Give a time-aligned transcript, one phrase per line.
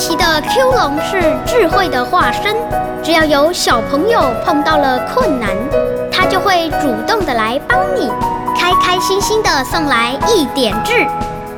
[0.00, 2.56] 奇的 Q 龙是智慧的化身，
[3.02, 5.50] 只要有小朋友碰到了困难，
[6.10, 8.10] 它就会主动的来帮你，
[8.58, 11.06] 开开心心的送来一点智，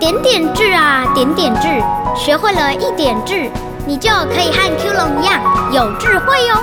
[0.00, 1.68] 点点智啊，点点智，
[2.16, 3.48] 学会了一点智，
[3.86, 6.58] 你就可以和 Q 龙一样有智慧哦。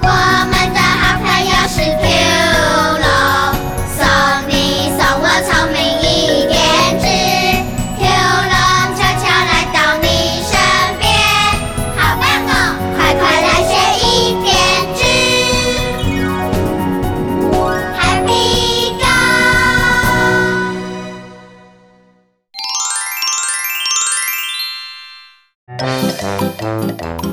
[0.00, 0.41] 我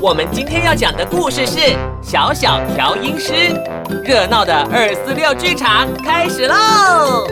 [0.00, 1.58] 我们今天要讲的故事是
[2.02, 3.32] 《小小调音师》，
[4.02, 7.28] 热闹的二四六剧场开始喽！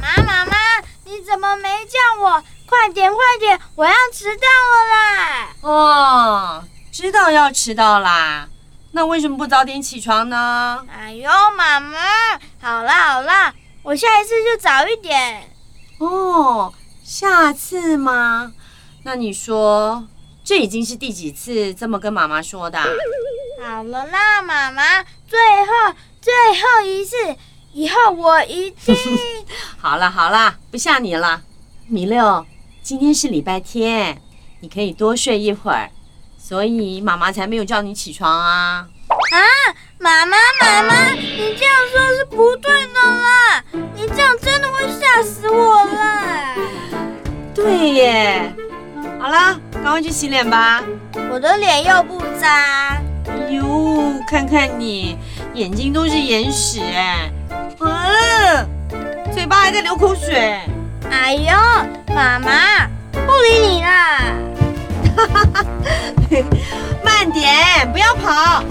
[0.00, 0.56] 妈妈，妈妈，
[1.04, 2.42] 你怎么没叫我？
[2.66, 5.48] 快点，快点，我要迟到了啦！
[5.60, 8.48] 哦，知道要迟到啦，
[8.92, 10.82] 那为什么不早点起床呢？
[10.90, 11.98] 哎呦，妈妈，
[12.62, 15.51] 好啦好啦，我下一次就早一点。
[16.04, 16.72] 哦，
[17.04, 18.52] 下次吗？
[19.04, 20.06] 那你说，
[20.42, 22.86] 这已经是第几次这么跟妈妈说的啊？
[23.64, 24.82] 好了啦，妈妈，
[25.28, 27.16] 最后最后一次，
[27.72, 28.96] 以后我一定。
[29.78, 31.42] 好了好了，不吓你了。
[31.86, 32.44] 米六，
[32.82, 34.20] 今天是礼拜天，
[34.60, 35.90] 你可以多睡一会儿，
[36.36, 38.88] 所以妈妈才没有叫你起床啊。
[39.12, 39.38] 啊，
[39.98, 43.62] 妈妈妈妈，你这样说是不对的啦！
[43.94, 46.54] 你这样真的会吓死我啦！
[47.54, 48.52] 对耶。
[49.20, 50.82] 好啦，赶快去洗脸吧。
[51.30, 52.50] 我的脸又不脏。
[53.28, 55.16] 哎呦，看看你，
[55.54, 57.30] 眼睛都是眼屎哎，
[57.80, 58.66] 嗯，
[59.32, 60.58] 嘴巴还在流口水。
[61.10, 61.52] 哎呦，
[62.14, 64.22] 妈妈，不理你啦！
[67.04, 68.64] 慢点，不要跑。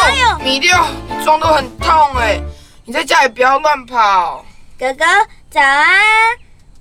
[0.00, 0.74] 哎呦，米六，
[1.08, 2.40] 你撞得很痛哎！
[2.84, 4.44] 你在家里不要乱跑。
[4.78, 5.04] 哥哥
[5.50, 5.86] 早安，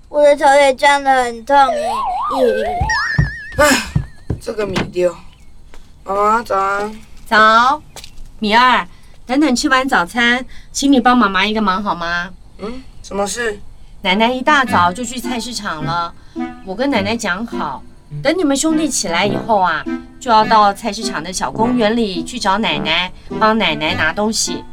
[0.07, 1.91] 我的头也撞得很痛哎。
[2.35, 2.65] 咦
[3.57, 3.81] 唉，
[4.39, 5.15] 这个米六，
[6.03, 6.95] 妈妈早安。
[7.25, 7.81] 早，
[8.39, 8.87] 米二，
[9.25, 12.29] 等等吃完早餐，请你帮妈妈一个忙好吗？
[12.59, 13.59] 嗯，什么事？
[14.03, 16.13] 奶奶一大早就去菜市场了，
[16.65, 17.81] 我跟奶奶讲好，
[18.21, 19.83] 等你们兄弟起来以后啊，
[20.19, 24.63] 就要到菜市场的小公园里去找奶奶，帮奶奶拿东西。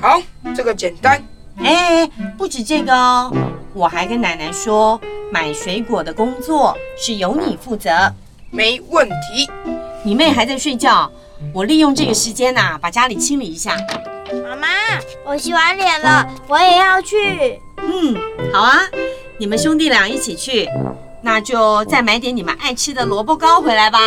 [0.00, 0.20] 好，
[0.54, 1.22] 这个简单。
[1.62, 3.32] 哎，不止这个哦，
[3.74, 5.00] 我还跟奶奶说，
[5.30, 7.90] 买水果的工作是由你负责。
[8.50, 9.48] 没问题。
[10.02, 11.10] 你妹还在睡觉，
[11.52, 13.76] 我利用这个时间呐、把家里清理一下。
[14.48, 14.68] 妈妈，
[15.24, 17.60] 我洗完脸了，我也要去。
[17.76, 18.16] 嗯，
[18.52, 18.80] 好啊，
[19.38, 20.68] 你们兄弟俩一起去，
[21.22, 23.98] 那就再买点你们爱吃的萝卜糕回来吧。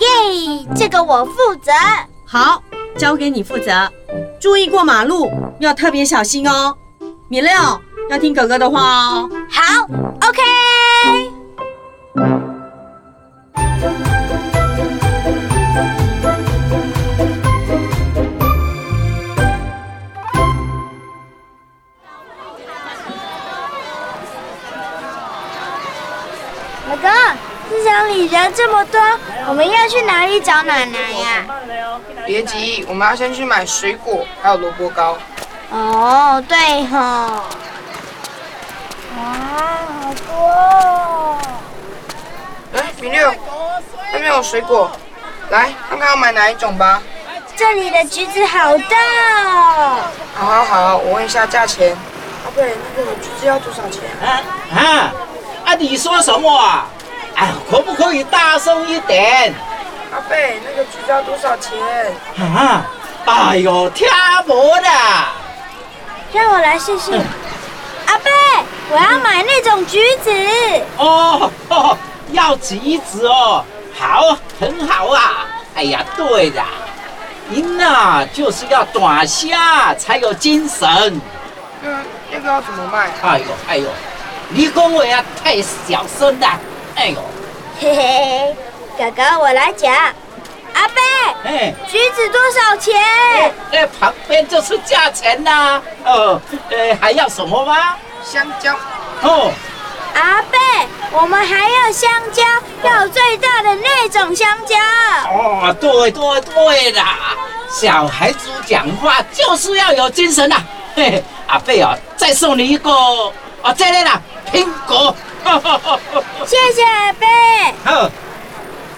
[0.00, 1.72] 耶，这个我负责。
[2.26, 2.62] 好，
[2.98, 3.88] 交给你负责，
[4.40, 6.76] 注意过马路要特别小心哦。
[7.28, 7.50] 米六
[8.10, 9.30] 要听哥哥的话哦。
[9.50, 9.82] 好
[10.26, 10.42] ，OK。
[26.86, 27.10] 老公，
[27.70, 29.00] 市场里人这么多，
[29.46, 31.44] 我们要去哪里找奶奶呀？
[32.26, 35.16] 别急，我们要先去买水果，还有萝卜糕。
[35.70, 36.98] 哦，对吼。
[39.16, 39.24] 哇，
[40.00, 41.38] 好多哦！
[42.74, 43.32] 哎，米六，
[44.12, 44.90] 那边有水果，
[45.50, 47.02] 来看看要买哪一种吧。
[47.56, 48.96] 这里的橘子好大
[49.44, 49.98] 哦。
[50.34, 51.92] 好好好，我问一下价钱。
[51.92, 54.02] 啊，对，那个橘子要多少钱？
[54.22, 54.40] 啊
[54.74, 55.12] 啊
[55.66, 55.74] 啊！
[55.74, 56.88] 你说什么啊？
[57.36, 59.52] 哎，可不可以大声一点？
[60.12, 61.76] 阿贝，那个橘子要多少钱？
[62.38, 62.86] 啊！
[63.26, 64.06] 哎呦，听
[64.46, 64.88] 不的。
[66.32, 67.12] 让我来试试。
[68.06, 68.30] 阿贝，
[68.90, 70.30] 我要买那种橘子。
[70.98, 71.96] 哦哦，
[72.32, 73.64] 要橘子哦，
[73.98, 75.46] 好，很好啊。
[75.74, 76.62] 哎呀，对的，
[77.48, 80.88] 您呐、就是要短下才有精神。
[81.82, 83.10] 嗯，那个要怎么卖？
[83.22, 83.88] 哎呦哎呦，
[84.50, 86.46] 你讲话啊太小声了。
[86.96, 87.18] 哎呦，
[87.80, 88.56] 嘿嘿，
[88.96, 89.92] 哥哥，我来讲。
[90.74, 91.00] 阿贝，
[91.44, 91.74] 哎。
[91.88, 92.94] 橘子多少钱？
[93.72, 97.96] 哎，旁边就是价钱呐、哦，呃，还要什么吗？
[98.24, 98.74] 香蕉。
[99.22, 99.52] 哦，
[100.14, 100.58] 阿贝，
[101.12, 102.42] 我们还要香蕉，
[102.82, 104.76] 要最大的那种香蕉。
[105.30, 107.18] 哦，对对对啦，
[107.70, 110.56] 小孩子讲话就是要有精神呐、
[110.94, 113.32] 嘿嘿，阿贝啊，再送你一个哦，
[113.76, 114.20] 这里啦，
[114.52, 115.14] 苹果。
[116.46, 117.26] 谢谢阿贝。
[117.84, 118.10] 好，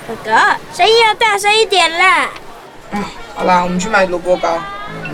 [0.06, 0.30] 哥哥，
[0.72, 2.28] 声音要大声一点啦。
[3.34, 4.48] 好啦，我们去买萝卜糕。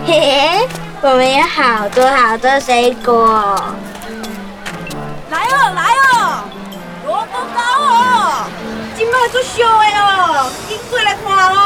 [0.06, 0.68] 嘿嘿，
[1.00, 3.74] 我们有好多好多水果。
[5.30, 6.44] 来哦，来哦，
[7.06, 8.46] 萝卜糕哦，
[8.96, 11.56] 今麦做烧的哦，紧过来看哦。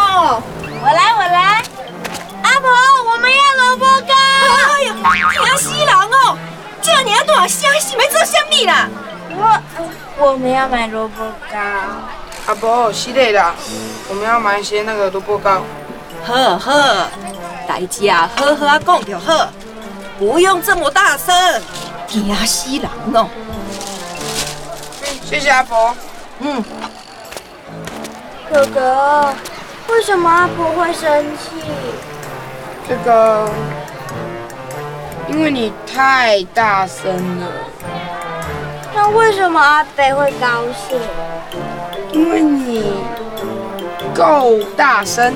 [10.47, 11.59] 们要买萝卜糕。
[12.47, 13.53] 阿伯，是的啦，
[14.09, 15.63] 我们要买一些那个萝卜糕。
[16.25, 16.73] 好好，
[17.67, 19.49] 代志啊，好好啊讲就好，
[20.21, 21.35] 不用这么大声，
[22.07, 23.29] 惊死人哦。
[25.25, 25.93] 谢谢阿伯。
[26.39, 26.63] 嗯，
[28.49, 29.35] 哥哥，
[29.89, 31.57] 为什么阿婆会生气？
[32.89, 33.51] 这个，
[35.29, 37.47] 因为你太大声了，
[39.09, 40.99] 那为什么阿北会高兴？
[42.11, 42.93] 因为你
[44.13, 45.33] 够大声。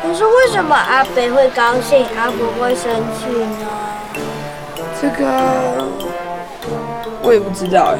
[0.00, 3.66] 可是为什么阿北会高兴，阿婆会生气呢？
[5.00, 5.84] 这个
[7.22, 7.98] 我也不知道哎。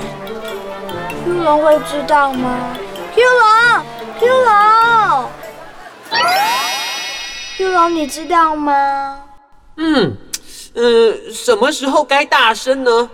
[1.25, 2.77] Q 龙会知道吗
[3.13, 3.85] ？Q 龙
[4.21, 5.25] ，Q 龙
[7.57, 9.19] ，Q 龙，你知道吗？
[9.79, 10.17] 嗯，
[10.75, 13.11] 呃，什么时候该大声呢？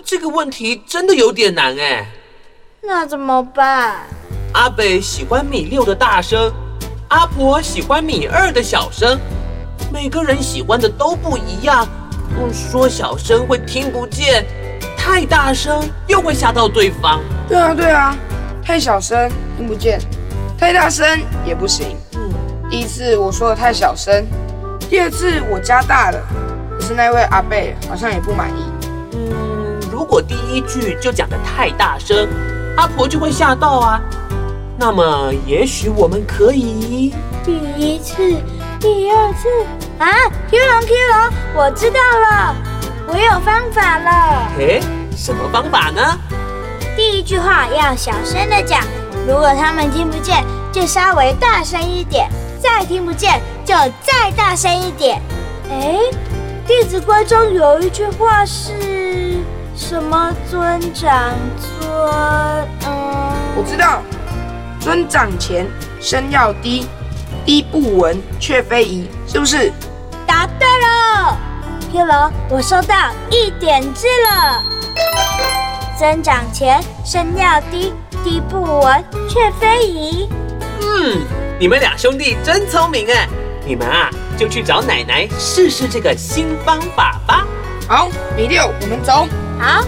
[0.00, 2.06] 这个问题真的有点难哎。
[2.82, 4.00] 那怎么办？
[4.54, 6.52] 阿北喜欢米六的大声，
[7.08, 9.18] 阿婆喜欢米二的小声，
[9.92, 11.86] 每个人喜欢的都不一样。
[12.38, 14.44] 嗯，说小声会听不见，
[14.96, 17.20] 太大声又会吓到对方。
[17.48, 18.16] 对啊对啊，
[18.64, 20.00] 太小声听不见，
[20.58, 21.06] 太大声
[21.46, 21.96] 也不行。
[22.14, 22.32] 嗯，
[22.70, 24.26] 第一次我说的太小声，
[24.88, 26.18] 第二次我加大了，
[26.78, 28.64] 可是那位阿贝好像也不满意。
[29.12, 29.51] 嗯，如
[30.12, 32.28] 果第一句就讲得太大声，
[32.76, 33.98] 阿婆就会吓到啊。
[34.78, 37.14] 那么，也许我们可以……
[37.42, 38.16] 第一次，
[38.78, 39.48] 第二次
[39.98, 40.12] 啊
[40.50, 42.54] ，Q 龙 Q 龙，我知道了，
[43.08, 44.52] 我有方法了。
[44.58, 44.82] 诶，
[45.16, 46.18] 什么方法呢？
[46.94, 48.82] 第一句话要小声的讲，
[49.26, 52.26] 如果他们听不见，就稍微大声一点；
[52.60, 55.22] 再听不见，就再大声一点。
[55.70, 56.00] 诶，
[56.68, 58.72] 《弟子规》中有一句话是
[59.74, 60.32] 什么？
[60.50, 61.88] 尊长尊……
[62.86, 64.02] 嗯，我知道，
[64.80, 65.66] 尊长前
[66.00, 66.86] 声要低，
[67.44, 69.72] 低不闻却非宜，是不是？
[70.26, 71.36] 答对了
[71.90, 74.62] 天龙，我收到一点字了。
[75.98, 77.92] 尊长前声要低，
[78.24, 80.28] 低不闻却非宜。
[80.80, 81.20] 嗯，
[81.58, 83.28] 你们俩兄弟真聪明哎！
[83.64, 87.46] 你们啊，就去找奶奶试试这个新方法吧。
[87.88, 89.26] 好，米六，我们走。
[89.62, 89.80] 好，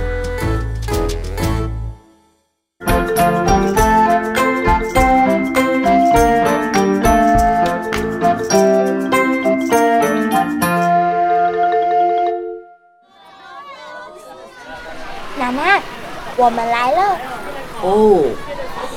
[15.37, 15.83] 奶奶，
[16.37, 17.19] 我们来了。
[17.83, 18.23] 哦，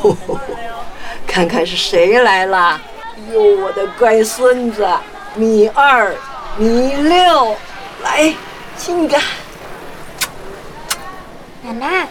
[1.25, 2.79] 看看是谁来了？
[3.33, 4.87] 哟，我的乖孙子，
[5.33, 6.13] 米二、
[6.55, 7.57] 米六，
[8.03, 8.31] 来
[8.77, 9.17] 亲个。
[11.63, 12.07] 奶奶，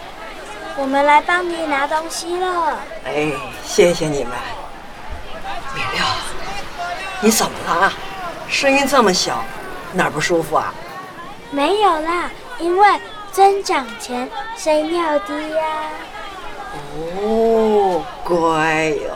[0.76, 2.78] 我们来帮你拿东西了。
[3.04, 3.32] 哎，
[3.64, 4.32] 谢谢你们。
[5.74, 6.04] 米六，
[7.20, 7.92] 你怎么了？
[8.48, 9.44] 声音这么小，
[9.92, 10.74] 哪儿不舒服啊？
[11.50, 12.88] 没有啦，因为
[13.32, 15.64] 尊长前声音要低呀、
[17.22, 19.10] 哦，乖哟。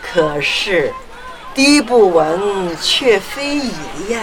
[0.00, 0.94] 可是，
[1.54, 3.72] 低不闻却非宜
[4.10, 4.20] 呀。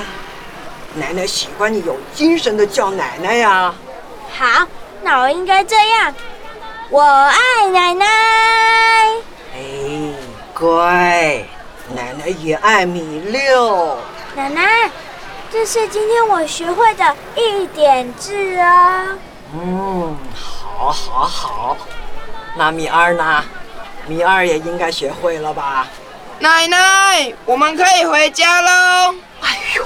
[0.95, 3.73] 奶奶喜欢你有精神的叫奶奶呀。
[4.31, 4.65] 好，
[5.03, 6.15] 那我应该这样。
[6.89, 8.05] 我爱奶奶。
[9.53, 9.59] 哎，
[10.53, 11.43] 乖，
[11.93, 13.97] 奶奶也爱米六。
[14.33, 14.89] 奶奶，
[15.51, 19.17] 这是今天我学会的一点字哦。
[19.53, 21.77] 嗯，好，好，好。
[22.55, 23.43] 那米二呢？
[24.07, 25.87] 米二也应该学会了吧？
[26.39, 29.15] 奶奶，我们可以回家喽。
[29.41, 29.85] 哎呦，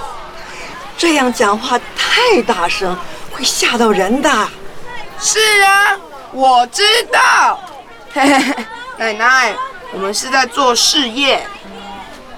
[0.97, 2.95] 这样讲话太大声，
[3.31, 4.29] 会吓到人的。
[5.19, 5.97] 是啊，
[6.31, 7.59] 我知道。
[8.97, 9.53] 奶奶，
[9.93, 11.41] 我们是在做试验。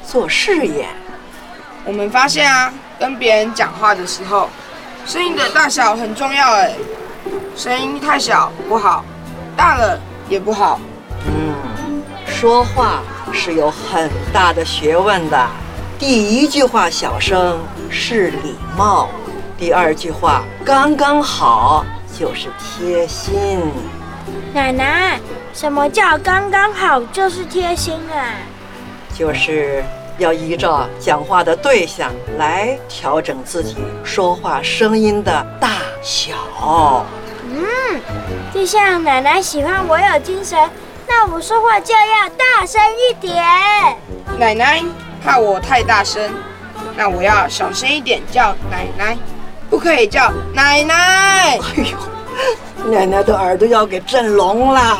[0.05, 0.89] 做试验，
[1.85, 4.49] 我们发现啊，跟别人讲话的时候，
[5.05, 6.73] 声音的大小很重要哎。
[7.55, 9.03] 声音太小不好，
[9.55, 10.79] 大了也不好。
[11.27, 15.47] 嗯，说话是有很大的学问的。
[15.99, 17.59] 第一句话小声
[17.89, 19.09] 是礼貌，
[19.57, 21.85] 第二句话刚刚好
[22.19, 23.61] 就是贴心。
[24.53, 25.17] 奶奶，
[25.53, 28.35] 什么叫刚刚好就是贴心啊？
[29.17, 29.81] 就是
[30.17, 37.05] 要依照讲话的对象来调整自己说话声音的大小。
[37.45, 38.01] 嗯，
[38.53, 40.59] 就像奶奶喜欢我有精神，
[41.07, 43.41] 那我说话就要大声一点。
[44.37, 44.83] 奶奶
[45.23, 46.29] 怕我太大声，
[46.97, 49.17] 那我要小声一点叫奶奶，
[49.69, 50.95] 不可以叫奶奶。
[50.95, 54.97] 哎呦，奶奶的耳朵要给震聋啦！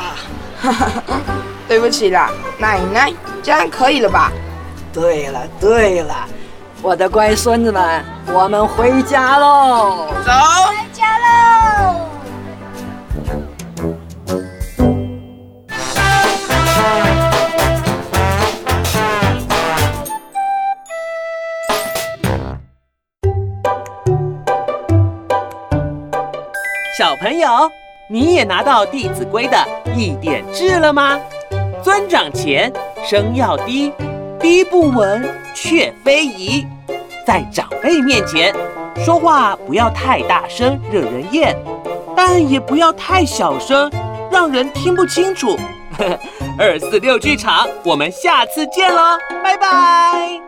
[1.68, 4.32] 对不起啦，奶奶，这样可以了吧？
[4.92, 6.16] 对了对了，
[6.82, 10.08] 我的乖孙子们，我们回家喽！
[10.26, 10.32] 走。
[27.20, 27.70] 朋友，
[28.08, 29.58] 你也拿到《弟子规》的
[29.94, 31.20] 一点志了吗？
[31.84, 32.72] 尊长前，
[33.04, 33.92] 声要低，
[34.40, 36.66] 低不稳却非宜。
[37.28, 38.56] 在长辈面前，
[39.04, 41.54] 说话不要太大声，惹人厌，
[42.16, 43.92] 但也不要太小声，
[44.32, 45.60] 让人听不清楚。
[46.58, 50.40] 二四六剧场，我们下次见喽，拜拜。